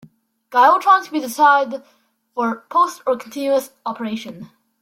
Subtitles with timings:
[0.49, 1.83] Gyrotrons can be designed
[2.33, 4.49] for pulsed or continuous operation.